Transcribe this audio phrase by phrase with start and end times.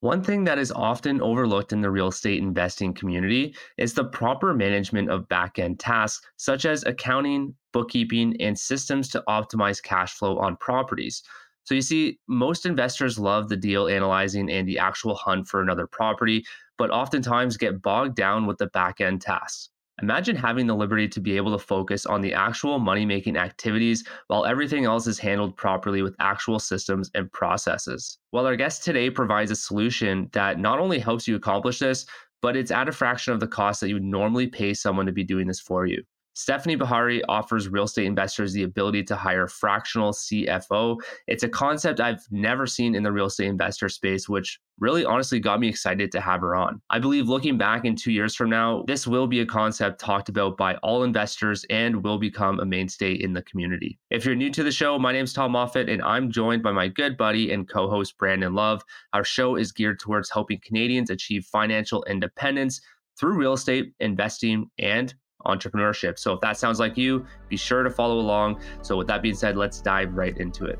[0.00, 4.54] One thing that is often overlooked in the real estate investing community is the proper
[4.54, 10.38] management of back end tasks such as accounting, bookkeeping, and systems to optimize cash flow
[10.38, 11.22] on properties.
[11.64, 15.86] So, you see, most investors love the deal analyzing and the actual hunt for another
[15.86, 16.46] property,
[16.78, 19.68] but oftentimes get bogged down with the back end tasks.
[20.02, 24.02] Imagine having the liberty to be able to focus on the actual money making activities
[24.28, 28.18] while everything else is handled properly with actual systems and processes.
[28.32, 32.06] Well, our guest today provides a solution that not only helps you accomplish this,
[32.40, 35.12] but it's at a fraction of the cost that you would normally pay someone to
[35.12, 36.02] be doing this for you.
[36.40, 40.96] Stefanie Beharry offers real estate investors the ability to hire fractional CFO.
[41.26, 45.38] It's a concept I've never seen in the real estate investor space, which really honestly
[45.38, 46.80] got me excited to have her on.
[46.88, 50.30] I believe looking back in two years from now, this will be a concept talked
[50.30, 53.98] about by all investors and will become a mainstay in the community.
[54.08, 56.72] If you're new to the show, my name is Tom Moffat and I'm joined by
[56.72, 58.82] my good buddy and co host Brandon Love.
[59.12, 62.80] Our show is geared towards helping Canadians achieve financial independence
[63.18, 65.14] through real estate, investing, and
[65.46, 66.18] entrepreneurship.
[66.18, 68.60] So if that sounds like you, be sure to follow along.
[68.82, 70.78] So with that being said, let's dive right into it.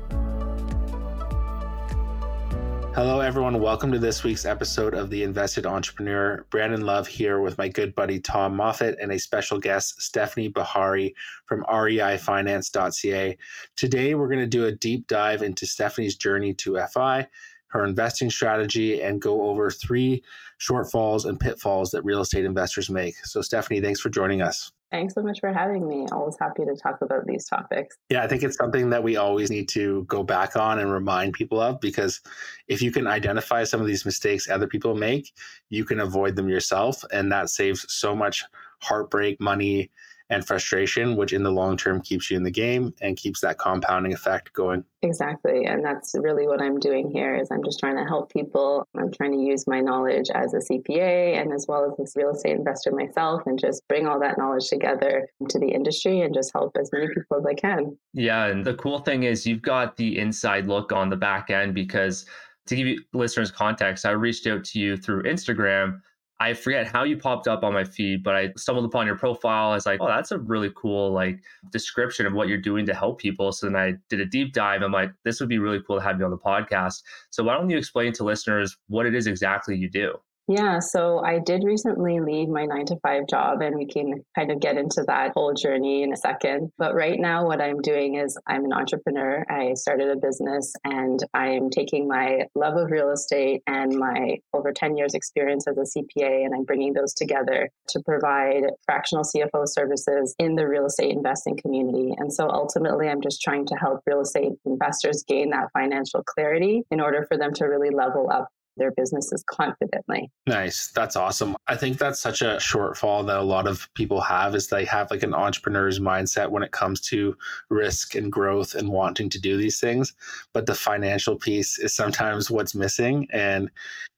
[2.93, 3.61] Hello, everyone.
[3.61, 6.45] Welcome to this week's episode of The Invested Entrepreneur.
[6.49, 11.13] Brandon Love here with my good buddy Tom Moffat and a special guest, Stefanie Beharry
[11.45, 13.37] from reifinance.ca.
[13.77, 17.29] Today, we're going to do a deep dive into Stefanie's journey to FI,
[17.71, 20.23] her investing strategy, and go over three
[20.59, 23.15] shortfalls and pitfalls that real estate investors make.
[23.25, 24.71] So, Stefanie, thanks for joining us.
[24.91, 26.05] Thanks so much for having me.
[26.11, 27.97] Always happy to talk about these topics.
[28.09, 31.33] Yeah, I think it's something that we always need to go back on and remind
[31.33, 32.19] people of because
[32.67, 35.31] if you can identify some of these mistakes other people make,
[35.69, 37.05] you can avoid them yourself.
[37.13, 38.43] And that saves so much
[38.81, 39.91] heartbreak, money,
[40.31, 43.57] and frustration, which in the long term keeps you in the game and keeps that
[43.57, 44.83] compounding effect going.
[45.01, 45.65] Exactly.
[45.65, 48.87] And that's really what I'm doing here is I'm just trying to help people.
[48.97, 52.29] I'm trying to use my knowledge as a CPA and as well as this real
[52.29, 56.51] estate investor myself and just bring all that knowledge together to the industry and just
[56.53, 57.97] help as many people as I can.
[58.13, 58.45] Yeah.
[58.45, 62.25] And the cool thing is you've got the inside look on the back end because
[62.67, 65.99] to give you listeners context, I reached out to you through Instagram
[66.41, 69.69] I forget how you popped up on my feed, but I stumbled upon your profile.
[69.69, 71.39] I was like, oh, that's a really cool like
[71.71, 73.51] description of what you're doing to help people.
[73.51, 74.81] So then I did a deep dive.
[74.81, 77.03] I'm like, this would be really cool to have you on the podcast.
[77.29, 80.15] So why don't you explain to listeners what it is exactly you do?
[80.51, 84.51] Yeah, so I did recently leave my nine to five job, and we can kind
[84.51, 86.73] of get into that whole journey in a second.
[86.77, 89.45] But right now, what I'm doing is I'm an entrepreneur.
[89.49, 94.73] I started a business, and I'm taking my love of real estate and my over
[94.73, 99.65] 10 years experience as a CPA, and I'm bringing those together to provide fractional CFO
[99.65, 102.13] services in the real estate investing community.
[102.17, 106.81] And so ultimately, I'm just trying to help real estate investors gain that financial clarity
[106.91, 108.49] in order for them to really level up
[108.81, 110.31] their businesses confidently.
[110.47, 110.87] Nice.
[110.87, 111.55] That's awesome.
[111.67, 115.11] I think that's such a shortfall that a lot of people have is they have
[115.11, 117.37] like an entrepreneur's mindset when it comes to
[117.69, 120.13] risk and growth and wanting to do these things,
[120.51, 123.69] but the financial piece is sometimes what's missing and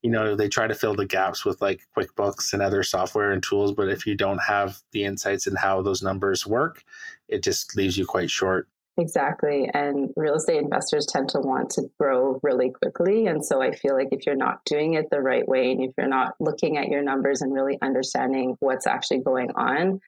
[0.02, 3.42] you know, they try to fill the gaps with like QuickBooks and other software and
[3.42, 6.84] tools, but if you don't have the insights in how those numbers work,
[7.30, 8.68] it just leaves you quite short.
[8.98, 9.70] Exactly.
[9.74, 13.26] And real estate investors tend to want to grow really quickly.
[13.26, 15.92] And so I feel like if you're not doing it the right way and if
[15.98, 20.00] you're not looking at your numbers and really understanding what's actually going on,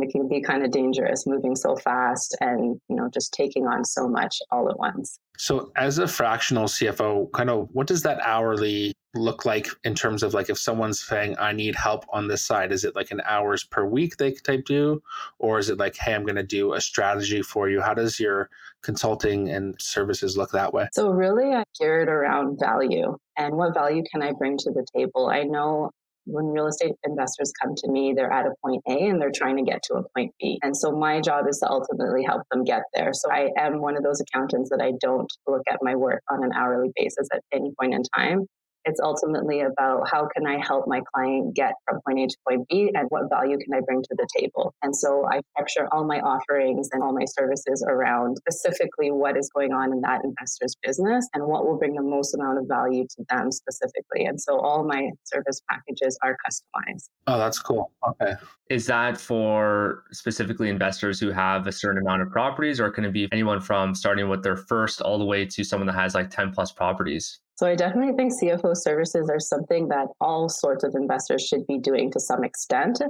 [0.00, 3.84] it can be kind of dangerous moving so fast and you know just taking on
[3.84, 8.18] so much all at once so as a fractional cfo kind of what does that
[8.22, 12.42] hourly look like in terms of like if someone's saying i need help on this
[12.44, 15.02] side is it like an hours per week they could type do
[15.38, 18.18] or is it like hey i'm going to do a strategy for you how does
[18.18, 18.48] your
[18.82, 24.02] consulting and services look that way so really i geared around value and what value
[24.10, 25.90] can i bring to the table i know
[26.24, 29.56] when real estate investors come to me, they're at a point A and they're trying
[29.56, 30.58] to get to a point B.
[30.62, 33.10] And so my job is to ultimately help them get there.
[33.12, 36.44] So I am one of those accountants that I don't look at my work on
[36.44, 38.46] an hourly basis at any point in time.
[38.84, 42.68] It's ultimately about how can I help my client get from point A to point
[42.68, 44.74] B and what value can I bring to the table.
[44.82, 49.50] And so I structure all my offerings and all my services around specifically what is
[49.54, 53.04] going on in that investor's business and what will bring the most amount of value
[53.04, 54.24] to them specifically.
[54.24, 57.08] And so all my service packages are customized.
[57.26, 57.92] Oh, that's cool.
[58.08, 58.34] Okay.
[58.68, 63.12] Is that for specifically investors who have a certain amount of properties, or can it
[63.12, 66.30] be anyone from starting with their first all the way to someone that has like
[66.30, 67.41] 10 plus properties?
[67.56, 71.78] So I definitely think CFO services are something that all sorts of investors should be
[71.78, 73.00] doing to some extent.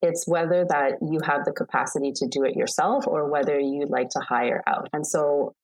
[0.00, 4.08] It's whether that you have the capacity to do it yourself or whether you'd like
[4.10, 4.88] to hire out.
[4.92, 5.54] And so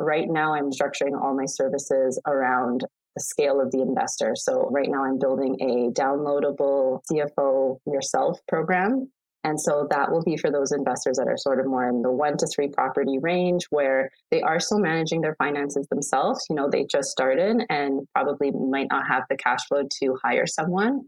[0.00, 2.84] right now I'm structuring all my services around
[3.14, 4.34] the scale of the investor.
[4.34, 9.12] So right now I'm building a downloadable CFO yourself program.
[9.44, 12.10] And so that will be for those investors that are sort of more in the
[12.10, 16.44] one to three property range where they are still managing their finances themselves.
[16.48, 20.46] You know, they just started and probably might not have the cash flow to hire
[20.46, 21.02] someone.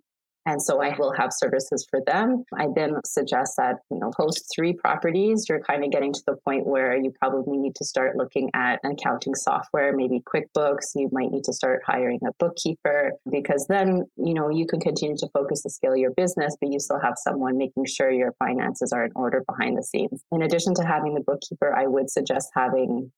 [0.47, 2.45] And so I will have services for them.
[2.57, 6.37] I then suggest that, you know, post three properties, you're kind of getting to the
[6.45, 10.93] point where you probably need to start looking at accounting software, maybe QuickBooks.
[10.95, 15.17] You might need to start hiring a bookkeeper because then, you know, you can continue
[15.19, 18.93] to focus to scale your business, but you still have someone making sure your finances
[18.93, 20.23] are in order behind the scenes.
[20.31, 23.11] In addition to having the bookkeeper, I would suggest having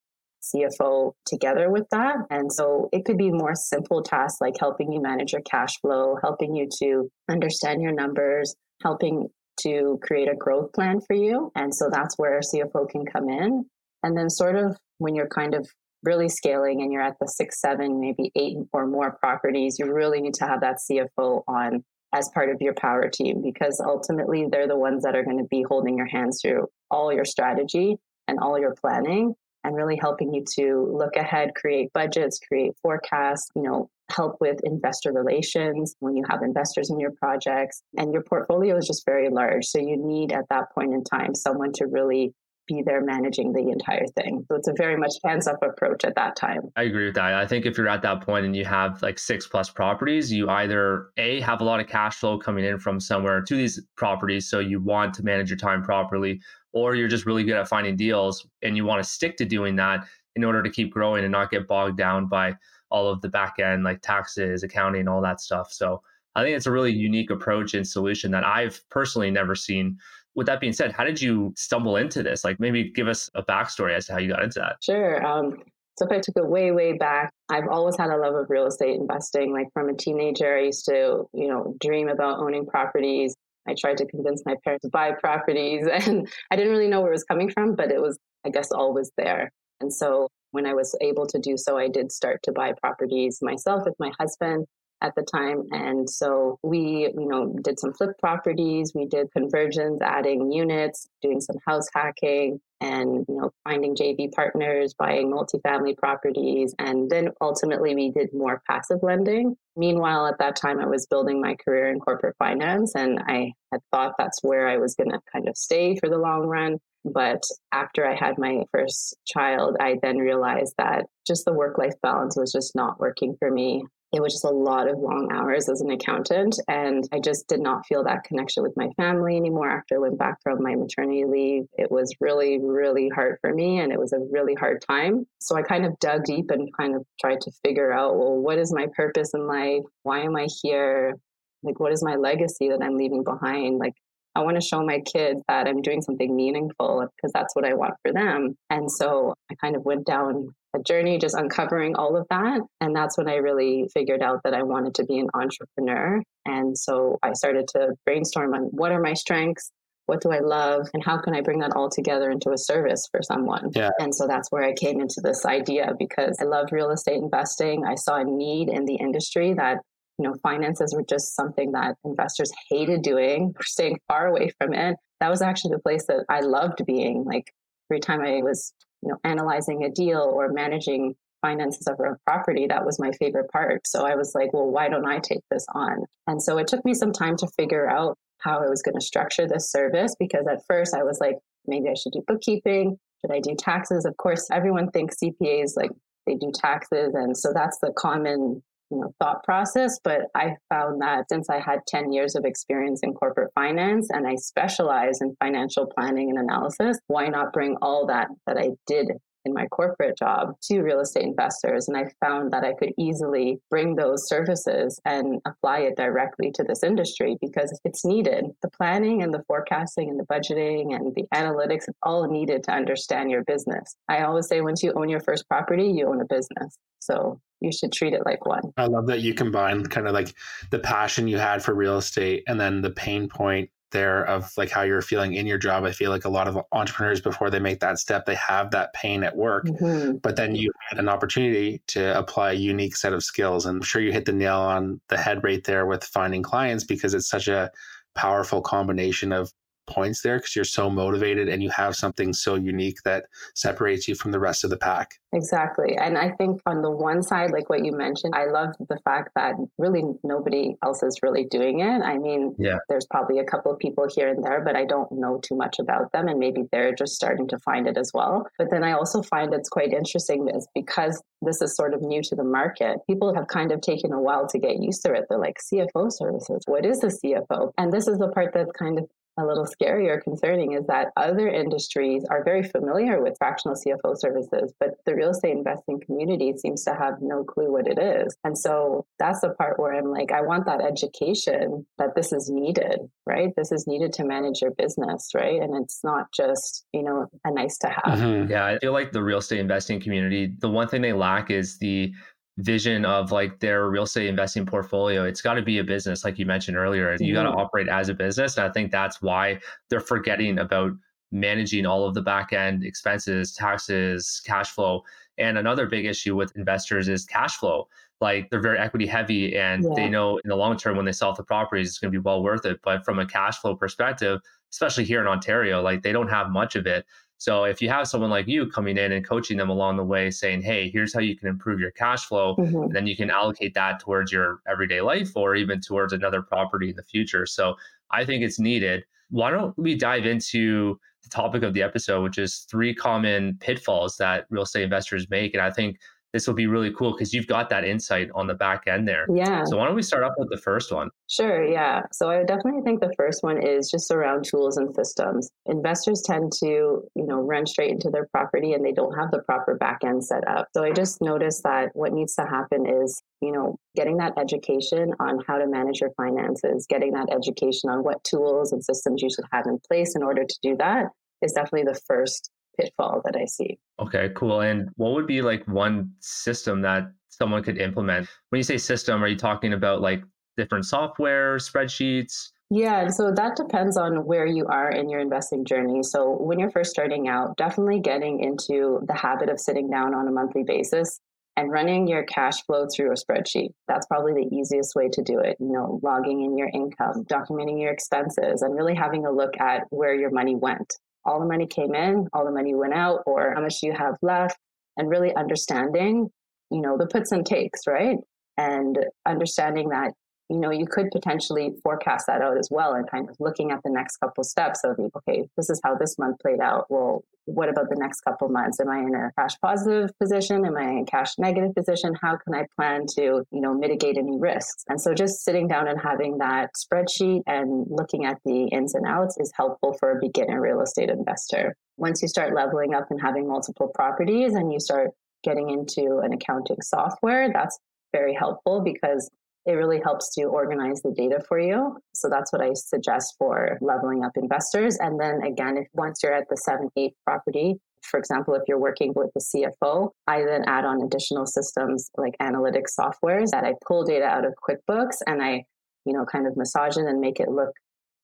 [0.42, 2.16] CFO together with that.
[2.30, 6.16] And so it could be more simple tasks like helping you manage your cash flow,
[6.22, 9.28] helping you to understand your numbers, helping
[9.62, 11.50] to create a growth plan for you.
[11.56, 13.64] And so that's where CFO can come in.
[14.02, 15.68] And then, sort of, when you're kind of
[16.04, 20.20] really scaling and you're at the six, seven, maybe eight or more properties, you really
[20.20, 21.84] need to have that CFO on
[22.14, 25.48] as part of your power team because ultimately they're the ones that are going to
[25.50, 27.96] be holding your hands through all your strategy
[28.28, 29.34] and all your planning
[29.68, 34.58] and really helping you to look ahead, create budgets, create forecasts, you know, help with
[34.64, 37.82] investor relations when you have investors in your projects.
[37.98, 39.66] And your portfolio is just very large.
[39.66, 42.32] So you need at that point in time someone to really
[42.68, 44.44] be there managing the entire thing.
[44.48, 46.60] So it's a very much hands up approach at that time.
[46.76, 47.34] I agree with that.
[47.34, 50.48] I think if you're at that point and you have like six plus properties, you
[50.48, 54.48] either A, have a lot of cash flow coming in from somewhere to these properties.
[54.48, 56.40] So you want to manage your time properly,
[56.72, 59.74] or you're just really good at finding deals and you want to stick to doing
[59.76, 60.06] that
[60.36, 62.54] in order to keep growing and not get bogged down by
[62.90, 65.72] all of the back end like taxes, accounting, all that stuff.
[65.72, 66.02] So
[66.34, 69.98] I think it's a really unique approach and solution that I've personally never seen.
[70.38, 72.44] With that being said, how did you stumble into this?
[72.44, 74.76] Like maybe give us a backstory as to how you got into that.
[74.80, 75.26] Sure.
[75.26, 75.64] Um,
[75.98, 78.66] so if I took it way, way back, I've always had a love of real
[78.66, 79.52] estate investing.
[79.52, 83.34] Like from a teenager, I used to, you know, dream about owning properties.
[83.66, 87.10] I tried to convince my parents to buy properties and I didn't really know where
[87.10, 89.50] it was coming from, but it was, I guess, always there.
[89.80, 93.40] And so when I was able to do so, I did start to buy properties
[93.42, 94.66] myself with my husband
[95.00, 95.64] at the time.
[95.70, 101.40] And so we, you know, did some flip properties, we did conversions, adding units, doing
[101.40, 107.94] some house hacking, and you know, finding JV partners, buying multifamily properties, and then ultimately
[107.94, 109.56] we did more passive lending.
[109.76, 113.80] Meanwhile, at that time, I was building my career in corporate finance, and I had
[113.90, 116.78] thought that's where I was going to kind of stay for the long run.
[117.04, 117.42] But
[117.72, 122.36] after I had my first child, I then realized that just the work life balance
[122.36, 125.82] was just not working for me it was just a lot of long hours as
[125.82, 126.58] an accountant.
[126.66, 130.18] And I just did not feel that connection with my family anymore after I went
[130.18, 131.64] back from my maternity leave.
[131.76, 135.26] It was really, really hard for me and it was a really hard time.
[135.40, 138.58] So I kind of dug deep and kind of tried to figure out well, what
[138.58, 139.84] is my purpose in life?
[140.04, 141.14] Why am I here?
[141.62, 143.78] Like, what is my legacy that I'm leaving behind?
[143.78, 143.94] Like,
[144.34, 147.74] I want to show my kids that I'm doing something meaningful because that's what I
[147.74, 148.56] want for them.
[148.70, 152.60] And so I kind of went down a journey just uncovering all of that.
[152.80, 156.22] And that's when I really figured out that I wanted to be an entrepreneur.
[156.46, 159.70] And so I started to brainstorm on what are my strengths?
[160.06, 160.88] What do I love?
[160.94, 163.70] And how can I bring that all together into a service for someone?
[163.74, 163.90] Yeah.
[163.98, 167.84] And so that's where I came into this idea because I love real estate investing.
[167.86, 169.78] I saw a need in the industry that
[170.18, 174.96] you know, finances were just something that investors hated doing, staying far away from it.
[175.20, 177.24] That was actually the place that I loved being.
[177.24, 177.52] Like
[177.90, 182.66] every time I was you know, analyzing a deal or managing finances of a property,
[182.66, 183.86] that was my favorite part.
[183.86, 186.04] So I was like, well, why don't I take this on?
[186.26, 189.00] And so it took me some time to figure out how I was going to
[189.00, 191.36] structure this service because at first I was like,
[191.66, 192.98] maybe I should do bookkeeping.
[193.20, 194.04] Should I do taxes?
[194.04, 195.90] Of course, everyone thinks CPAs like
[196.26, 197.14] they do taxes.
[197.14, 201.60] And so that's the common you know, thought process, but I found that since I
[201.60, 206.38] had 10 years of experience in corporate finance and I specialize in financial planning and
[206.38, 209.08] analysis, why not bring all that that I did
[209.48, 211.88] in my corporate job to real estate investors.
[211.88, 216.62] And I found that I could easily bring those services and apply it directly to
[216.62, 218.46] this industry because it's needed.
[218.62, 222.72] The planning and the forecasting and the budgeting and the analytics, it's all needed to
[222.72, 223.96] understand your business.
[224.08, 226.78] I always say once you own your first property, you own a business.
[227.00, 228.62] So you should treat it like one.
[228.76, 230.34] I love that you combine kind of like
[230.70, 234.70] the passion you had for real estate and then the pain point there of like
[234.70, 235.84] how you're feeling in your job.
[235.84, 238.92] I feel like a lot of entrepreneurs before they make that step, they have that
[238.92, 240.16] pain at work, mm-hmm.
[240.18, 243.66] but then you had an opportunity to apply a unique set of skills.
[243.66, 246.84] And I'm sure you hit the nail on the head right there with finding clients
[246.84, 247.70] because it's such a
[248.14, 249.52] powerful combination of
[249.88, 254.14] points there because you're so motivated and you have something so unique that separates you
[254.14, 255.14] from the rest of the pack.
[255.32, 255.96] Exactly.
[255.96, 259.30] And I think on the one side, like what you mentioned, I love the fact
[259.34, 262.02] that really nobody else is really doing it.
[262.02, 262.78] I mean, yeah.
[262.88, 265.78] there's probably a couple of people here and there, but I don't know too much
[265.78, 266.28] about them.
[266.28, 268.46] And maybe they're just starting to find it as well.
[268.58, 272.22] But then I also find it's quite interesting is because this is sort of new
[272.22, 275.26] to the market, people have kind of taken a while to get used to it.
[275.28, 277.72] They're like, CFO services, what is a CFO?
[277.78, 281.12] And this is the part that's kind of a little scary or concerning is that
[281.16, 286.54] other industries are very familiar with fractional CFO services, but the real estate investing community
[286.56, 288.36] seems to have no clue what it is.
[288.44, 292.50] And so that's the part where I'm like, I want that education that this is
[292.50, 293.52] needed, right?
[293.56, 295.60] This is needed to manage your business, right?
[295.60, 298.18] And it's not just, you know, a nice to have.
[298.18, 298.50] Mm-hmm.
[298.50, 301.78] Yeah, I feel like the real estate investing community, the one thing they lack is
[301.78, 302.12] the
[302.58, 306.38] vision of like their real estate investing portfolio it's got to be a business like
[306.40, 307.58] you mentioned earlier you got to mm-hmm.
[307.58, 310.90] operate as a business and i think that's why they're forgetting about
[311.30, 315.04] managing all of the back end expenses taxes cash flow
[315.38, 317.86] and another big issue with investors is cash flow
[318.20, 319.90] like they're very equity heavy and yeah.
[319.94, 322.22] they know in the long term when they sell the properties it's going to be
[322.22, 324.40] well worth it but from a cash flow perspective
[324.72, 327.06] especially here in ontario like they don't have much of it
[327.38, 330.30] so if you have someone like you coming in and coaching them along the way,
[330.30, 332.92] saying, "Hey, here's how you can improve your cash flow," mm-hmm.
[332.92, 336.96] then you can allocate that towards your everyday life or even towards another property in
[336.96, 337.46] the future.
[337.46, 337.76] So
[338.10, 339.04] I think it's needed.
[339.30, 344.16] Why don't we dive into the topic of the episode, which is three common pitfalls
[344.16, 345.98] that real estate investors make, and I think
[346.32, 349.26] this will be really cool because you've got that insight on the back end there.
[349.32, 349.64] Yeah.
[349.64, 351.10] So why don't we start off with the first one?
[351.28, 351.64] Sure.
[351.64, 352.02] Yeah.
[352.12, 355.50] So I definitely think the first one is just around tools and systems.
[355.66, 359.40] Investors tend to, you know, run straight into their property and they don't have the
[359.40, 360.68] proper back end set up.
[360.74, 365.12] So I just noticed that what needs to happen is, you know, getting that education
[365.20, 369.30] on how to manage your finances, getting that education on what tools and systems you
[369.30, 371.06] should have in place in order to do that
[371.42, 373.78] is definitely the first pitfall that I see.
[374.00, 374.60] Okay, cool.
[374.60, 378.28] And what would be like one system that someone could implement?
[378.50, 380.22] When you say system, are you talking about like
[380.56, 382.50] different software, spreadsheets?
[382.70, 386.02] Yeah, so that depends on where you are in your investing journey.
[386.02, 390.28] So, when you're first starting out, definitely getting into the habit of sitting down on
[390.28, 391.18] a monthly basis
[391.56, 393.70] and running your cash flow through a spreadsheet.
[393.88, 395.56] That's probably the easiest way to do it.
[395.58, 399.84] You know, logging in your income, documenting your expenses, and really having a look at
[399.88, 403.54] where your money went all the money came in, all the money went out, or
[403.54, 404.56] how much do you have left,
[404.96, 406.28] and really understanding,
[406.70, 408.16] you know, the puts and takes, right?
[408.56, 410.12] And understanding that
[410.48, 413.82] you know, you could potentially forecast that out as well and kind of looking at
[413.84, 416.86] the next couple steps of, okay, this is how this month played out.
[416.88, 418.78] Well, what about the next couple months?
[418.80, 420.66] Am I in a cash positive position?
[420.66, 422.14] Am I in a cash negative position?
[422.20, 424.84] How can I plan to, you know, mitigate any risks?
[424.88, 429.06] And so just sitting down and having that spreadsheet and looking at the ins and
[429.06, 431.74] outs is helpful for a beginner real estate investor.
[431.96, 435.10] Once you start leveling up and having multiple properties and you start
[435.42, 437.78] getting into an accounting software, that's
[438.12, 439.30] very helpful because
[439.68, 441.98] it really helps to organize the data for you.
[442.14, 444.96] So that's what I suggest for leveling up investors.
[444.98, 448.78] And then again, if once you're at the seven, eight property, for example, if you're
[448.78, 453.74] working with the CFO, I then add on additional systems like analytics softwares that I
[453.86, 455.64] pull data out of QuickBooks and I,
[456.06, 457.72] you know, kind of massage it and make it look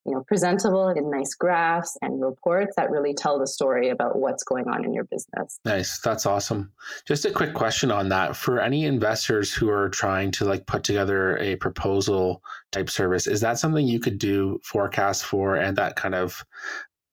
[0.05, 4.43] you know, presentable in nice graphs and reports that really tell the story about what's
[4.43, 5.59] going on in your business.
[5.65, 5.99] Nice.
[5.99, 6.71] That's awesome.
[7.07, 8.35] Just a quick question on that.
[8.35, 13.41] For any investors who are trying to like put together a proposal type service, is
[13.41, 16.45] that something you could do forecast for and that kind of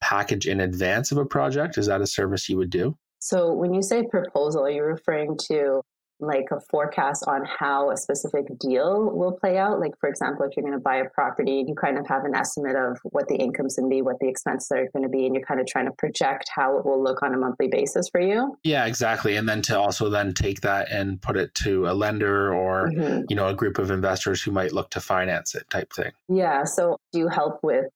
[0.02, 1.78] package in advance of a project?
[1.78, 2.96] Is that a service you would do?
[3.20, 5.80] So when you say proposal, you're you referring to
[6.22, 9.80] like a forecast on how a specific deal will play out.
[9.80, 12.34] Like, for example, if you're going to buy a property, you kind of have an
[12.34, 15.26] estimate of what the income's going to be, what the expenses are going to be,
[15.26, 18.08] and you're kind of trying to project how it will look on a monthly basis
[18.08, 18.56] for you.
[18.62, 19.36] Yeah, exactly.
[19.36, 23.22] And then to also then take that and put it to a lender or, mm-hmm.
[23.28, 26.12] you know, a group of investors who might look to finance it type thing.
[26.28, 26.64] Yeah.
[26.64, 27.86] So do you help with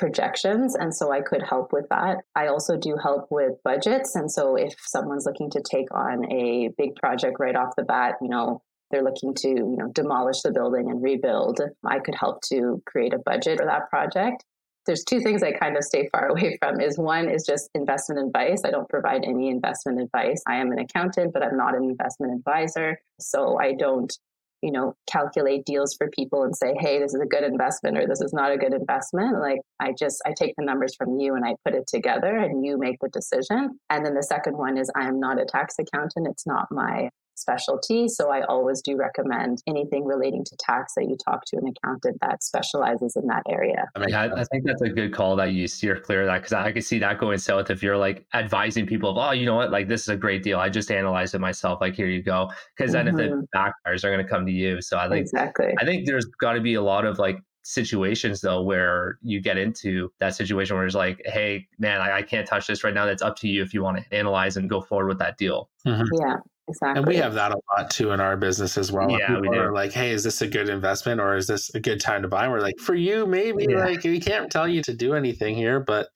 [0.00, 0.74] projections.
[0.74, 2.24] And so I could help with that.
[2.34, 4.16] I also do help with budgets.
[4.16, 8.14] And so if someone's looking to take on a big project right off the bat,
[8.22, 12.40] you know, they're looking to, you know, demolish the building and rebuild, I could help
[12.48, 14.42] to create a budget for that project.
[14.86, 18.26] There's two things I kind of stay far away from is one is just investment
[18.26, 18.62] advice.
[18.64, 20.42] I don't provide any investment advice.
[20.48, 22.98] I am an accountant, but I'm not an investment advisor.
[23.20, 24.12] So I don't
[24.62, 28.06] you know, calculate deals for people and say, hey, this is a good investment or
[28.06, 29.40] this is not a good investment.
[29.40, 32.64] Like I just, I take the numbers from you and I put it together and
[32.64, 33.78] you make the decision.
[33.88, 36.28] And then the second one is I am not a tax accountant.
[36.28, 37.08] It's not my
[37.40, 38.08] specialty.
[38.08, 42.18] So I always do recommend anything relating to tax that you talk to an accountant
[42.20, 43.88] that specializes in that area.
[44.08, 46.72] Yeah, I think that's a good call that you steer clear of that because I
[46.72, 49.70] can see that going south if you're like advising people, of, oh, you know what,
[49.70, 50.58] like this is a great deal.
[50.58, 51.80] I just analyzed it myself.
[51.80, 52.50] Like here you go.
[52.76, 53.20] Because then mm-hmm.
[53.20, 54.80] if it backfires, they're going to come to you.
[54.80, 55.74] So I think exactly.
[55.78, 59.58] I think there's got to be a lot of like situations though where you get
[59.58, 63.04] into that situation where it's like hey man I, I, can't touch this right now
[63.04, 65.68] that's up to you if you want to analyze and go forward with that deal
[65.86, 66.02] mm-hmm.
[66.20, 66.36] yeah
[66.70, 69.10] exactly and we have that a lot too in our business as well.
[69.10, 72.00] Yeah we are like hey is this a good investment or is this a good
[72.00, 72.44] time to buy?
[72.44, 73.84] And we're like for you maybe yeah.
[73.84, 76.08] like we can't tell you to do anything here but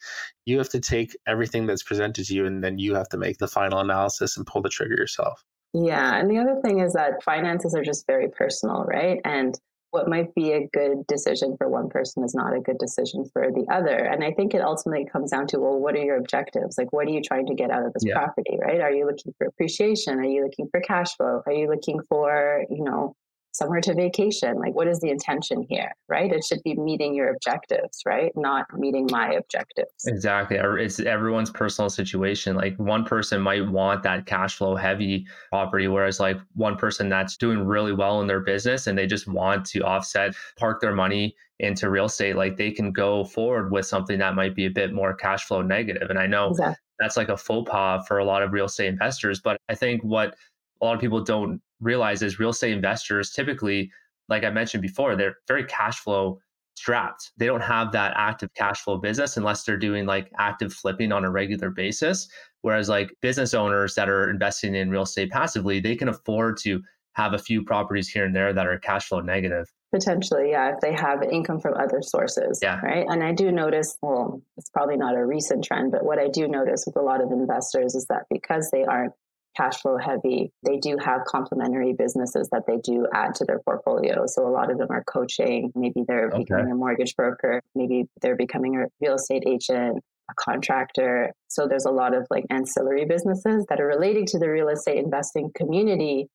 [0.46, 3.38] you have to take everything that's presented to you and then you have to make
[3.38, 5.44] the final analysis and pull the trigger yourself.
[5.72, 9.20] Yeah and the other thing is that finances are just very personal right?
[9.24, 9.58] And
[9.94, 13.52] what might be a good decision for one person is not a good decision for
[13.52, 13.96] the other.
[13.96, 16.76] And I think it ultimately comes down to, well, what are your objectives?
[16.76, 18.14] Like, what are you trying to get out of this yeah.
[18.14, 18.80] property, right?
[18.80, 20.18] Are you looking for appreciation?
[20.18, 21.42] Are you looking for cash flow?
[21.46, 23.14] Are you looking for, you know,
[23.54, 27.30] somewhere to vacation like what is the intention here right it should be meeting your
[27.30, 33.66] objectives right not meeting my objectives exactly it's everyone's personal situation like one person might
[33.70, 38.26] want that cash flow heavy property whereas like one person that's doing really well in
[38.26, 42.56] their business and they just want to offset park their money into real estate like
[42.56, 46.10] they can go forward with something that might be a bit more cash flow negative
[46.10, 46.74] and i know exactly.
[46.98, 50.02] that's like a faux pas for a lot of real estate investors but i think
[50.02, 50.34] what
[50.80, 53.90] a lot of people don't realize is real estate investors typically,
[54.28, 56.40] like I mentioned before, they're very cash flow
[56.76, 57.32] strapped.
[57.36, 61.24] They don't have that active cash flow business unless they're doing like active flipping on
[61.24, 62.28] a regular basis.
[62.62, 66.82] Whereas like business owners that are investing in real estate passively, they can afford to
[67.12, 69.72] have a few properties here and there that are cash flow negative.
[69.92, 72.58] Potentially, yeah, if they have income from other sources.
[72.60, 72.80] Yeah.
[72.80, 73.06] Right.
[73.08, 76.48] And I do notice, well, it's probably not a recent trend, but what I do
[76.48, 79.12] notice with a lot of investors is that because they aren't
[79.56, 80.52] cash flow heavy.
[80.64, 84.24] They do have complementary businesses that they do add to their portfolio.
[84.26, 85.72] So a lot of them are coaching.
[85.74, 86.38] Maybe they're okay.
[86.38, 87.62] becoming a mortgage broker.
[87.74, 91.32] Maybe they're becoming a real estate agent, a contractor.
[91.48, 94.98] So there's a lot of like ancillary businesses that are relating to the real estate
[94.98, 96.28] investing community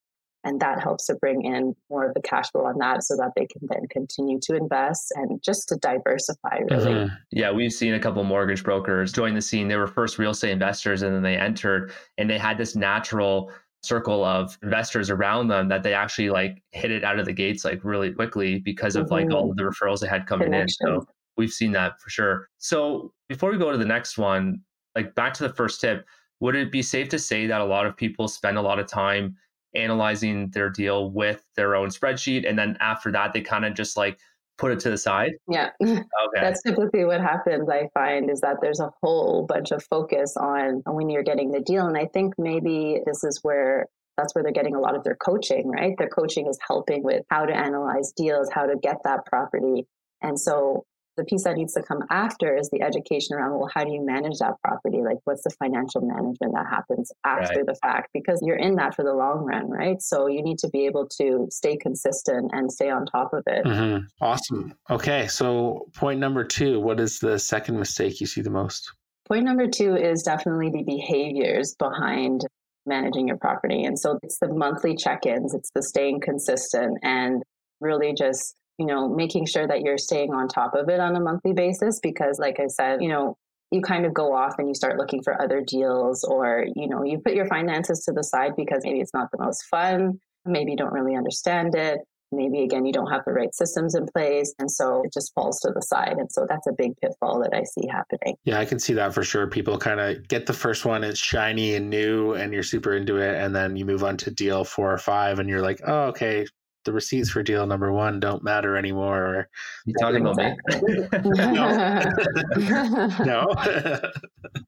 [0.44, 3.32] and that helps to bring in more of the cash flow on that so that
[3.36, 6.94] they can then continue to invest and just to diversify really.
[6.94, 7.16] Mm-hmm.
[7.32, 9.68] yeah we've seen a couple mortgage brokers join the scene.
[9.68, 13.52] They were first real estate investors and then they entered and they had this natural
[13.82, 17.64] circle of investors around them that they actually like hit it out of the gates
[17.64, 19.14] like really quickly because of mm-hmm.
[19.14, 20.68] like all of the referrals they had coming in.
[20.68, 21.06] So
[21.38, 22.50] we've seen that for sure.
[22.58, 24.62] So before we go to the next one
[24.96, 26.06] like back to the first tip
[26.42, 28.88] would it be safe to say that a lot of people spend a lot of
[28.88, 29.36] time
[29.76, 33.98] analyzing their deal with their own spreadsheet and then after that they kind of just
[33.98, 34.20] like
[34.58, 35.34] put it to the side?
[35.48, 35.70] Yeah.
[35.82, 36.42] Okay.
[36.42, 40.84] That's typically what happens i find is that there's a whole bunch of focus on
[40.86, 44.52] when you're getting the deal and i think maybe this is where that's where they're
[44.52, 45.94] getting a lot of their coaching right?
[45.98, 49.88] Their coaching is helping with how to analyze deals how to get that property
[50.22, 50.86] and so
[51.18, 54.06] the piece that needs to come after is the education around well how do you
[54.06, 55.02] manage that property?
[55.04, 57.66] Like what's the financial management that happens after right.
[57.66, 58.10] the fact?
[58.14, 60.02] Because you're in that for the long run right?
[60.02, 63.66] So you need to be able to stay consistent and stay on top of it.
[63.66, 64.06] Mm-hmm.
[64.22, 64.74] awesome.
[64.90, 68.92] Okay so point number two what is the second mistake you see the most?
[69.28, 72.46] Point number two is definitely the behaviors behind
[72.86, 73.84] managing your property.
[73.84, 77.44] And so it's the monthly check-ins it's the staying consistent and
[77.80, 81.20] really just you know, making sure that you're staying on top of it on a
[81.20, 83.36] monthly basis because, like I said, you know,
[83.72, 87.04] you kind of go off and you start looking for other deals or, you know,
[87.04, 90.72] you put your finances to the side because maybe it's not the most fun, maybe
[90.72, 92.00] you don't really understand it.
[92.32, 94.54] Maybe again, you don't have the right systems in place.
[94.60, 96.18] And so it just falls to the side.
[96.20, 98.36] And so that's a big pitfall that I see happening.
[98.44, 99.48] Yeah, I can see that for sure.
[99.48, 103.18] People kind of get the first one, it's shiny and new, and you're super into
[103.18, 103.36] it.
[103.36, 106.46] And then you move on to deal four or five, and you're like, oh, okay,
[106.86, 109.26] the receipts for deal number one don't matter anymore.
[109.26, 109.50] Or,
[109.86, 110.56] you talking about me?
[113.26, 113.26] no.
[113.26, 114.12] no.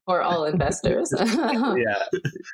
[0.06, 1.12] or all investors.
[1.18, 2.02] yeah.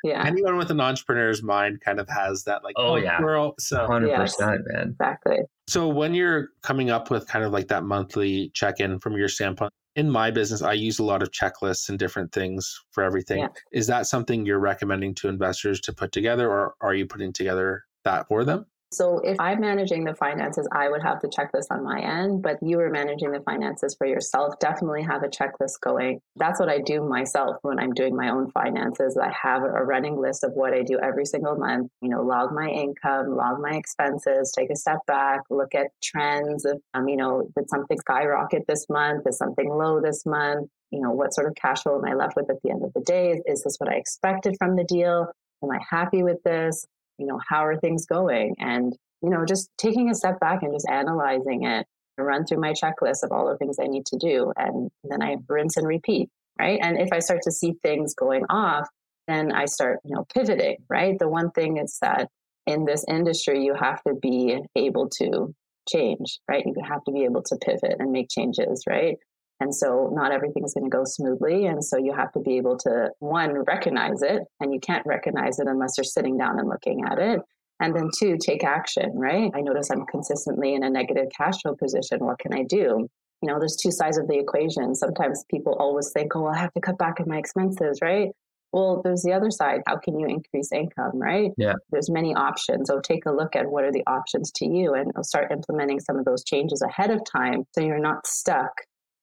[0.04, 0.26] Yeah.
[0.26, 3.20] Anyone with an entrepreneur's mind kind of has that like, oh, oh yeah.
[3.20, 3.54] Girl.
[3.58, 4.90] So 100%, yes, man.
[4.90, 5.38] Exactly.
[5.66, 9.72] So when you're coming up with kind of like that monthly check-in from your standpoint,
[9.96, 13.40] in my business, I use a lot of checklists and different things for everything.
[13.40, 13.48] Yeah.
[13.72, 17.82] Is that something you're recommending to investors to put together, or are you putting together
[18.04, 18.66] that for them?
[18.90, 22.56] So if I'm managing the finances, I would have the checklist on my end, but
[22.62, 24.58] you are managing the finances for yourself.
[24.60, 26.20] Definitely have a checklist going.
[26.36, 29.18] That's what I do myself when I'm doing my own finances.
[29.18, 32.54] I have a running list of what I do every single month, you know, log
[32.54, 36.64] my income, log my expenses, take a step back, look at trends.
[36.94, 39.26] Um, you know, did something skyrocket this month?
[39.26, 40.70] Is something low this month?
[40.90, 42.94] You know, what sort of cash flow am I left with at the end of
[42.94, 43.38] the day?
[43.44, 45.26] Is this what I expected from the deal?
[45.62, 46.86] Am I happy with this?
[47.18, 48.54] You know, how are things going?
[48.58, 52.72] And, you know, just taking a step back and just analyzing it, run through my
[52.72, 54.52] checklist of all the things I need to do.
[54.56, 56.28] And then I rinse and repeat,
[56.58, 56.78] right?
[56.82, 58.88] And if I start to see things going off,
[59.26, 61.18] then I start, you know, pivoting, right?
[61.18, 62.28] The one thing is that
[62.66, 65.54] in this industry, you have to be able to
[65.88, 66.64] change, right?
[66.64, 69.16] You have to be able to pivot and make changes, right?
[69.60, 71.66] And so not everything's going to go smoothly.
[71.66, 74.42] And so you have to be able to, one, recognize it.
[74.60, 77.40] And you can't recognize it unless you're sitting down and looking at it.
[77.80, 79.50] And then two, take action, right?
[79.54, 82.24] I notice I'm consistently in a negative cash flow position.
[82.24, 83.08] What can I do?
[83.42, 84.94] You know, there's two sides of the equation.
[84.94, 88.30] Sometimes people always think, oh, I have to cut back on my expenses, right?
[88.72, 89.80] Well, there's the other side.
[89.86, 91.52] How can you increase income, right?
[91.56, 91.74] Yeah.
[91.90, 92.88] There's many options.
[92.88, 96.18] So take a look at what are the options to you and start implementing some
[96.18, 98.72] of those changes ahead of time so you're not stuck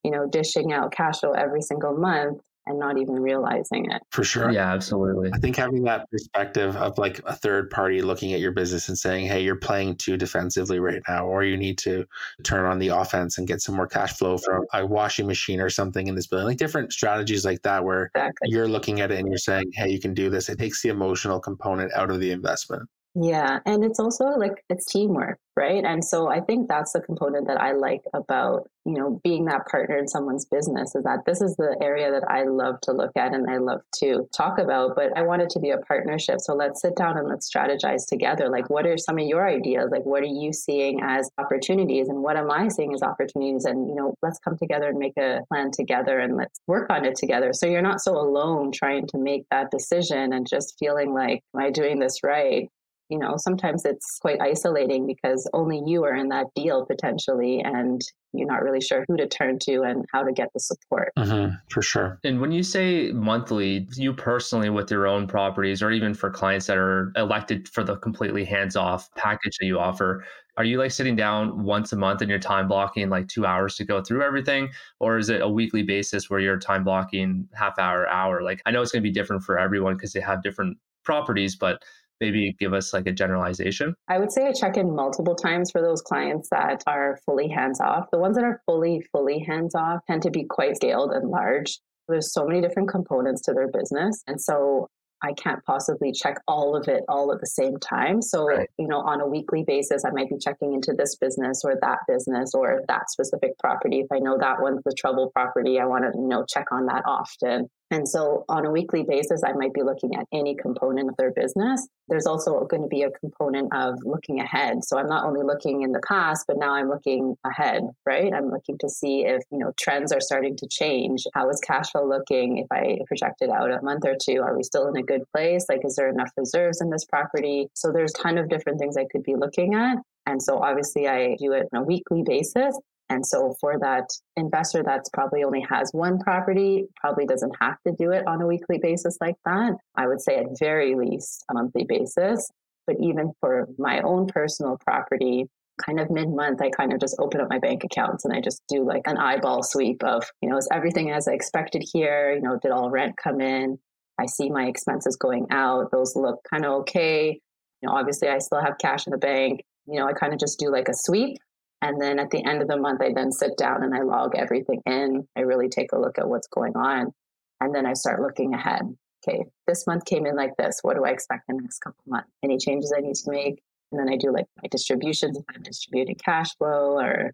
[0.06, 4.02] you know, dishing out cash flow every single month and not even realizing it.
[4.12, 4.52] For sure.
[4.52, 5.32] Yeah, absolutely.
[5.34, 8.98] I think having that perspective of like a third party looking at your business and
[8.98, 12.06] saying, hey, you're playing too defensively right now, or you need to
[12.44, 15.70] turn on the offense and get some more cash flow from a washing machine or
[15.70, 18.50] something in this building, like different strategies like that, where exactly.
[18.50, 20.50] you're looking at it and you're saying, hey, you can do this.
[20.50, 22.90] It takes the emotional component out of the investment.
[23.18, 23.60] Yeah.
[23.66, 25.86] And it's also like it's teamwork, right?
[25.86, 29.68] And so I think that's the component that I like about, you know, being that
[29.68, 33.12] partner in someone's business is that this is the area that I love to look
[33.16, 36.42] at and I love to talk about, but I want it to be a partnership.
[36.42, 38.50] So let's sit down and let's strategize together.
[38.50, 39.92] Like, what are some of your ideas?
[39.92, 43.64] Like, what are you seeing as opportunities and what am I seeing as opportunities?
[43.64, 47.06] And, you know, let's come together and make a plan together and let's work on
[47.06, 47.54] it together.
[47.54, 51.62] So you're not so alone trying to make that decision and just feeling like, am
[51.62, 52.68] I doing this right?
[53.10, 58.02] You know sometimes it's quite isolating because only you are in that deal potentially and
[58.34, 61.12] you're not really sure who to turn to and how to get the support.
[61.18, 62.20] Mm-hmm, for sure.
[62.26, 66.68] And when you say monthly you personally with your own properties or even for clients
[66.68, 70.26] that are elected for the completely hands-off package that you offer
[70.58, 73.76] are you like sitting down once a month and you're time blocking like two hours
[73.76, 74.70] to go through everything?
[75.02, 78.42] Or is it a weekly basis where you're time blocking half hour hour?
[78.42, 81.56] Like i know it's going to be different for everyone because they have different properties
[81.56, 81.84] but
[82.22, 83.96] maybe give us like a generalization?
[84.08, 87.80] I would say I check in multiple times for those clients that are fully hands
[87.82, 88.06] off.
[88.12, 91.80] The ones that are fully, fully hands off tend to be quite scaled and large.
[92.08, 94.24] There's so many different components to their business.
[94.28, 94.90] And so
[95.24, 98.22] I can't possibly check all of it all at the same time.
[98.22, 98.70] So, right.
[98.78, 102.00] you know, on a weekly basis, I might be checking into this business or that
[102.08, 104.02] business or that specific property.
[104.02, 106.86] If I know that one's the trouble property, I want to, you know, check on
[106.88, 107.70] that often.
[107.92, 111.32] And so on a weekly basis, I might be looking at any component of their
[111.32, 111.88] business.
[112.08, 114.84] There's also going to be a component of looking ahead.
[114.84, 118.34] So I'm not only looking in the past, but now I'm looking ahead, right?
[118.34, 121.26] I'm looking to see if, you know, trends are starting to change.
[121.34, 122.58] How is cash flow looking?
[122.58, 125.24] If I project it out a month or two, are we still in a good
[125.34, 125.66] place?
[125.70, 127.68] Like, is there enough reserves in this property?
[127.74, 129.98] So there's a ton of different things I could be looking at.
[130.26, 132.76] And so obviously I do it on a weekly basis.
[133.10, 137.94] And so for that investor that's probably only has one property, probably doesn't have to
[137.98, 139.74] do it on a weekly basis like that.
[139.96, 142.50] I would say at very least a monthly basis.
[142.88, 145.46] But even for my own personal property,
[145.84, 148.42] kind of mid month, I kind of just open up my bank accounts and I
[148.42, 152.34] just do like an eyeball sweep of, you know, is everything as I expected here?
[152.34, 153.78] You know, did all rent come in?
[154.20, 155.92] I see my expenses going out.
[155.92, 157.40] Those look kind of okay.
[157.82, 159.62] You know, obviously I still have cash in the bank.
[159.88, 161.38] You know, I kind of just do like a sweep
[161.86, 164.36] and then at the end of the month, I then sit down and I log
[164.36, 165.28] everything in.
[165.36, 167.14] I really take a look at what's going on.
[167.62, 168.82] And then I start looking ahead.
[169.28, 170.80] Okay, this month came in like this.
[170.82, 172.32] What do I expect the next couple months?
[172.44, 173.62] Any changes I need to make?
[173.92, 177.34] And then I do like my distributions if I'm distributing cash flow or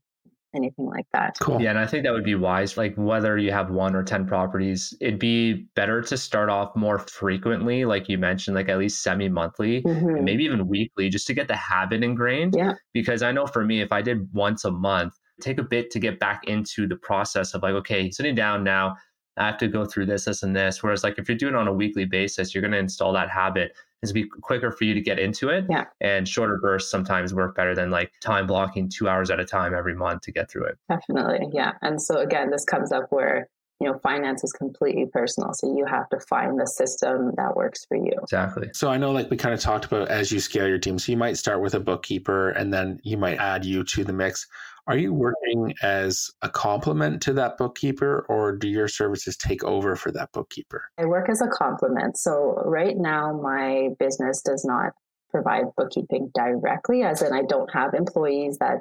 [0.54, 1.36] anything like that.
[1.40, 1.62] Cool.
[1.62, 2.78] Yeah, and I think that would be wise.
[2.78, 7.00] Like whether you have one or 10 properties, it'd be better to start off more
[7.00, 10.24] frequently, like you mentioned, like at least semi monthly, mm-hmm.
[10.24, 12.56] maybe even weekly, just to get the habit ingrained.
[12.58, 12.74] Yeah.
[12.94, 16.00] Because I know for me, if I did once a month, take a bit to
[16.00, 18.96] get back into the process of like, okay, sitting down now,
[19.38, 20.84] I have to go through this, this, and this.
[20.84, 23.30] Whereas like if you're doing it on a weekly basis, you're going to install that
[23.30, 25.66] habit It's be quicker for you to get into it.
[25.70, 25.86] Yeah.
[26.02, 29.74] And shorter bursts sometimes work better than like time blocking two hours at a time
[29.74, 30.78] every month to get through it.
[30.90, 31.48] Definitely.
[31.54, 31.74] Yeah.
[31.82, 33.48] And so again, this comes up where
[33.82, 37.84] you know finance is completely personal so you have to find the system that works
[37.86, 40.68] for you exactly so i know like we kind of talked about as you scale
[40.68, 43.84] your team so you might start with a bookkeeper and then you might add you
[43.84, 44.46] to the mix
[44.88, 49.96] are you working as a complement to that bookkeeper or do your services take over
[49.96, 50.90] for that bookkeeper?
[50.98, 52.18] I work as a complement.
[52.18, 54.94] So right now my business does not
[55.30, 58.80] provide bookkeeping directly as in I don't have employees that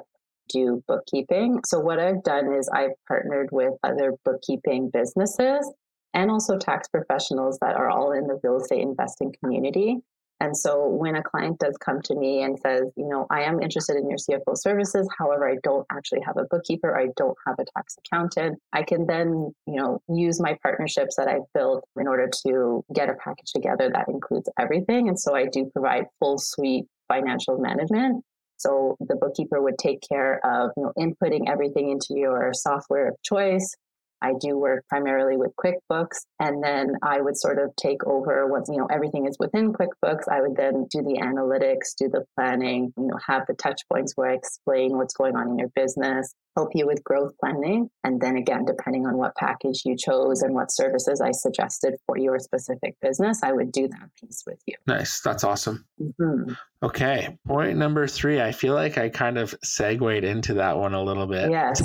[0.49, 1.61] do bookkeeping.
[1.65, 5.71] So what I've done is I've partnered with other bookkeeping businesses
[6.13, 9.99] and also tax professionals that are all in the real estate investing community.
[10.41, 13.61] And so when a client does come to me and says, you know, I am
[13.61, 17.57] interested in your CFO services, however, I don't actually have a bookkeeper, I don't have
[17.59, 22.07] a tax accountant, I can then, you know, use my partnerships that I've built in
[22.07, 25.09] order to get a package together that includes everything.
[25.09, 28.23] And so I do provide full suite financial management.
[28.57, 33.15] So the bookkeeper would take care of you know, inputting everything into your software of
[33.21, 33.75] choice,
[34.21, 38.69] I do work primarily with QuickBooks, and then I would sort of take over once
[38.71, 40.27] you know everything is within QuickBooks.
[40.29, 44.13] I would then do the analytics, do the planning, you know, have the touch points
[44.15, 47.89] where I explain what's going on in your business, help you with growth planning.
[48.03, 52.17] And then again, depending on what package you chose and what services I suggested for
[52.17, 54.75] your specific business, I would do that piece with you.
[54.87, 55.21] Nice.
[55.21, 55.85] That's awesome.
[56.01, 56.53] Mm-hmm.
[56.83, 57.37] Okay.
[57.47, 58.41] Point number three.
[58.41, 61.51] I feel like I kind of segued into that one a little bit.
[61.51, 61.79] Yes.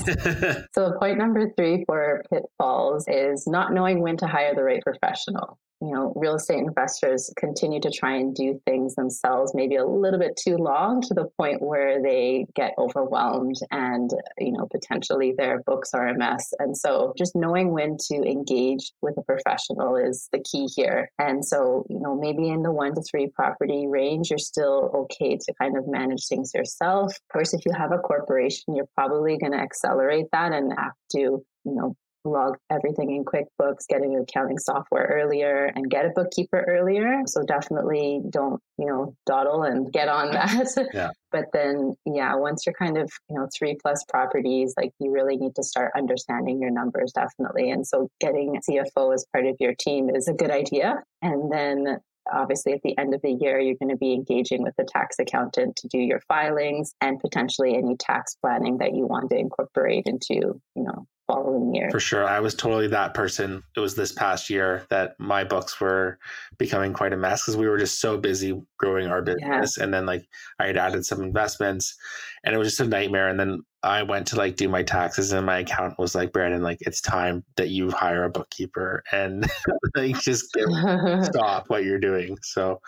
[0.74, 5.58] so, point number three for pitfalls is not knowing when to hire the right professional
[5.80, 10.18] you know, real estate investors continue to try and do things themselves, maybe a little
[10.18, 15.62] bit too long to the point where they get overwhelmed and, you know, potentially their
[15.62, 16.52] books are a mess.
[16.58, 21.10] And so just knowing when to engage with a professional is the key here.
[21.18, 25.36] And so, you know, maybe in the one to three property range, you're still okay
[25.36, 27.12] to kind of manage things yourself.
[27.12, 30.92] Of course, if you have a corporation, you're probably going to accelerate that and have
[31.12, 36.10] to you know log everything in QuickBooks, get an accounting software earlier, and get a
[36.14, 37.22] bookkeeper earlier.
[37.26, 40.66] So definitely don't, you know, dawdle and get on that.
[40.94, 41.10] Yeah.
[41.30, 45.36] but then, yeah, once you're kind of, you know, three plus properties, like you really
[45.36, 47.70] need to start understanding your numbers, definitely.
[47.70, 51.02] And so getting CFO as part of your team is a good idea.
[51.22, 51.98] And then
[52.32, 55.16] obviously at the end of the year you're going to be engaging with the tax
[55.18, 60.06] accountant to do your filings and potentially any tax planning that you want to incorporate
[60.06, 61.90] into you know following year.
[61.90, 62.24] For sure.
[62.24, 63.62] I was totally that person.
[63.76, 66.18] It was this past year that my books were
[66.58, 69.76] becoming quite a mess because we were just so busy growing our business.
[69.76, 69.84] Yeah.
[69.84, 70.26] And then like
[70.58, 71.96] I had added some investments
[72.44, 73.28] and it was just a nightmare.
[73.28, 76.62] And then I went to like do my taxes and my accountant was like, Brandon,
[76.62, 79.48] like it's time that you hire a bookkeeper and
[79.96, 80.46] like just
[81.22, 82.36] stop what you're doing.
[82.42, 82.80] So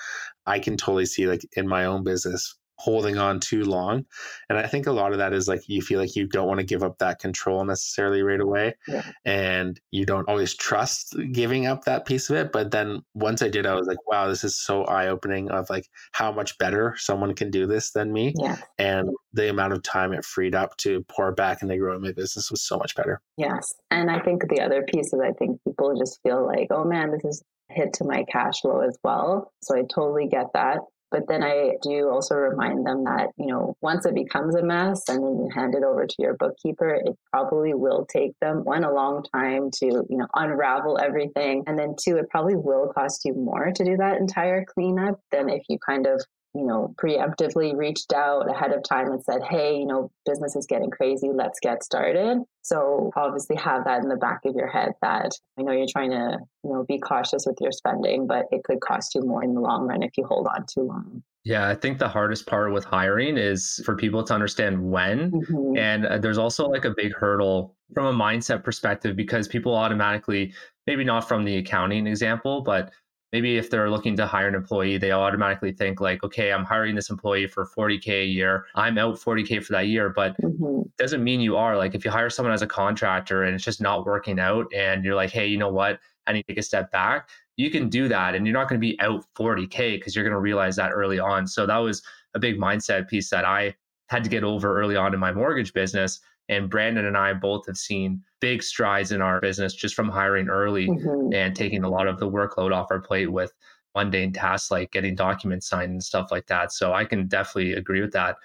[0.47, 4.05] I can totally see like in my own business holding on too long.
[4.49, 6.61] And I think a lot of that is like you feel like you don't want
[6.61, 8.75] to give up that control necessarily right away.
[8.87, 9.03] Yeah.
[9.25, 12.53] And you don't always trust giving up that piece of it.
[12.53, 15.69] But then once I did, I was like, wow, this is so eye opening of
[15.69, 18.33] like how much better someone can do this than me.
[18.41, 18.57] Yeah.
[18.79, 22.51] And the amount of time it freed up to pour back into growing my business
[22.51, 23.21] was so much better.
[23.37, 23.67] Yes.
[23.91, 27.11] And I think the other piece is I think people just feel like, oh man,
[27.11, 29.53] this is hit to my cash flow as well.
[29.63, 30.79] So I totally get that.
[31.11, 35.09] But then I do also remind them that, you know, once it becomes a mess
[35.09, 38.85] and then you hand it over to your bookkeeper, it probably will take them one,
[38.85, 41.65] a long time to, you know, unravel everything.
[41.67, 45.49] And then two, it probably will cost you more to do that entire cleanup than
[45.49, 46.23] if you kind of
[46.59, 50.67] you know, preemptively reached out ahead of time and said, hey, you know, business is
[50.67, 52.39] getting crazy, let's get started.
[52.63, 56.11] So obviously have that in the back of your head that I know you're trying
[56.11, 59.55] to, you know, be cautious with your spending, but it could cost you more in
[59.55, 61.23] the long run if you hold on too long.
[61.45, 65.31] Yeah, I think the hardest part with hiring is for people to understand when.
[65.31, 65.79] Mm-hmm.
[65.79, 70.53] And uh, there's also like a big hurdle from a mindset perspective because people automatically,
[70.89, 72.91] maybe not from the accounting example, but
[73.33, 76.95] maybe if they're looking to hire an employee, they automatically think like, okay, I'm hiring
[76.95, 78.67] this employee for 40K a year.
[78.75, 80.83] I'm out 40K for that year, but mm-hmm.
[80.97, 81.77] doesn't mean you are.
[81.77, 85.05] Like if you hire someone as a contractor and it's just not working out and
[85.05, 86.01] you're like, hey, you know what?
[86.27, 87.29] I need to take a step back.
[87.57, 90.33] You can do that and you're not going to be out 40K because you're going
[90.33, 91.47] to realize that early on.
[91.47, 92.03] So that was
[92.35, 93.75] a big mindset piece that I
[94.09, 97.67] had to get over early on in my mortgage business and Brandon and I both
[97.67, 101.33] have seen big strides in our business just from hiring early mm-hmm.
[101.33, 103.53] and taking a lot of the workload off our plate with
[103.95, 106.73] mundane tasks like getting documents signed and stuff like that.
[106.73, 108.37] So I can definitely agree with that.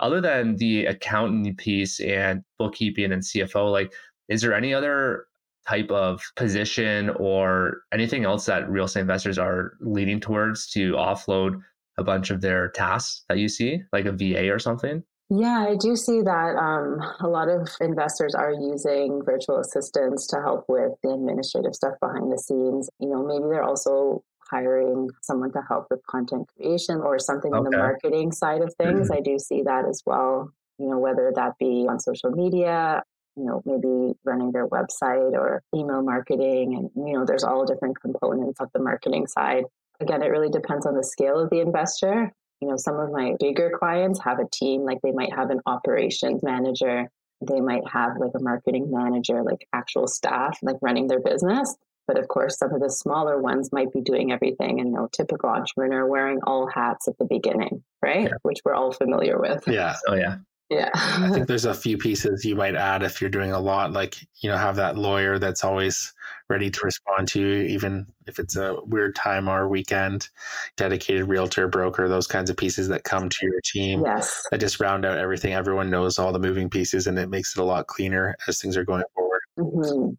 [0.00, 3.92] Other than the accounting piece and bookkeeping and CFO, like,
[4.28, 5.26] is there any other
[5.68, 11.60] type of position or anything else that real estate investors are leaning towards to offload
[11.98, 15.04] a bunch of their tasks that you see, like a VA or something?
[15.34, 20.42] Yeah, I do see that um, a lot of investors are using virtual assistants to
[20.42, 22.90] help with the administrative stuff behind the scenes.
[23.00, 27.64] You know, maybe they're also hiring someone to help with content creation or something okay.
[27.64, 29.08] in the marketing side of things.
[29.08, 29.18] Mm-hmm.
[29.18, 30.50] I do see that as well.
[30.78, 33.02] You know, whether that be on social media,
[33.34, 36.74] you know, maybe running their website or email marketing.
[36.74, 39.64] And, you know, there's all different components of the marketing side.
[39.98, 43.34] Again, it really depends on the scale of the investor you know, some of my
[43.40, 48.12] bigger clients have a team, like they might have an operations manager, they might have
[48.18, 51.74] like a marketing manager, like actual staff, like running their business.
[52.06, 55.50] But of course, some of the smaller ones might be doing everything and no typical
[55.50, 58.24] entrepreneur wearing all hats at the beginning, right?
[58.24, 58.34] Yeah.
[58.42, 59.64] Which we're all familiar with.
[59.66, 59.96] Yeah.
[60.06, 60.36] Oh, yeah.
[60.72, 60.90] Yeah.
[60.94, 64.16] I think there's a few pieces you might add if you're doing a lot, like,
[64.40, 66.12] you know, have that lawyer that's always
[66.48, 70.28] ready to respond to you, even if it's a weird time or weekend,
[70.76, 74.02] dedicated realtor, broker, those kinds of pieces that come to your team.
[74.04, 74.42] Yes.
[74.50, 75.52] That just round out everything.
[75.54, 78.76] Everyone knows all the moving pieces and it makes it a lot cleaner as things
[78.76, 79.40] are going forward.
[79.58, 80.10] Mm-hmm.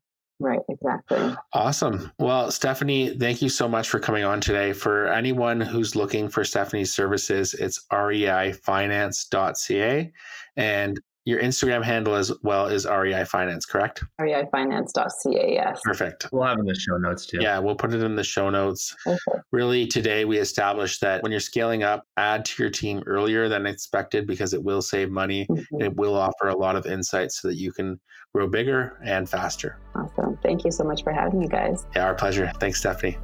[0.44, 1.34] Right, exactly.
[1.54, 2.12] Awesome.
[2.20, 4.74] Well, Stefanie, thank you so much for coming on today.
[4.74, 8.52] For anyone who's looking for Stefanie's services, it's reifinance.ca.
[10.58, 14.04] And your Instagram handle as well is REI Finance, correct?
[14.20, 15.80] REIfinance.ca, yes.
[15.84, 16.28] Perfect.
[16.32, 17.40] We'll have in the show notes too.
[17.42, 18.96] Yeah, we'll put it in the show notes.
[19.08, 19.40] Okay.
[19.52, 23.66] Really, today we established that when you're scaling up, add to your team earlier than
[23.66, 25.48] expected because it will save money.
[25.50, 25.82] Mm-hmm.
[25.82, 28.00] It will offer a lot of insights so that you can
[28.34, 29.80] grow bigger and faster.
[29.96, 30.38] Awesome.
[30.44, 31.86] Thank you so much for having me, guys.
[31.96, 32.52] Yeah, our pleasure.
[32.60, 33.18] Thanks, Stefanie.